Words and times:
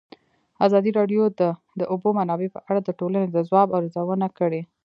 ازادي 0.65 0.91
راډیو 0.99 1.23
د 1.39 1.41
د 1.79 1.81
اوبو 1.91 2.09
منابع 2.17 2.49
په 2.55 2.59
اړه 2.69 2.79
د 2.83 2.89
ټولنې 2.99 3.27
د 3.31 3.37
ځواب 3.49 3.67
ارزونه 3.77 4.27
کړې. 4.37 4.61